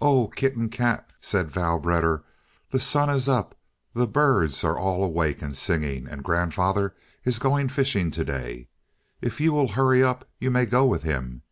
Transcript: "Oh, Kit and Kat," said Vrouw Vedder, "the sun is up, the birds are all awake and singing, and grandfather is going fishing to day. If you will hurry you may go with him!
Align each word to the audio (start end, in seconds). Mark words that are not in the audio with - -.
"Oh, 0.00 0.28
Kit 0.28 0.56
and 0.56 0.72
Kat," 0.72 1.10
said 1.20 1.50
Vrouw 1.50 1.78
Vedder, 1.78 2.24
"the 2.70 2.78
sun 2.80 3.10
is 3.10 3.28
up, 3.28 3.54
the 3.92 4.06
birds 4.06 4.64
are 4.64 4.78
all 4.78 5.04
awake 5.04 5.42
and 5.42 5.54
singing, 5.54 6.06
and 6.08 6.24
grandfather 6.24 6.94
is 7.26 7.38
going 7.38 7.68
fishing 7.68 8.10
to 8.12 8.24
day. 8.24 8.68
If 9.20 9.38
you 9.38 9.52
will 9.52 9.68
hurry 9.72 10.02
you 10.38 10.50
may 10.50 10.64
go 10.64 10.86
with 10.86 11.02
him! 11.02 11.42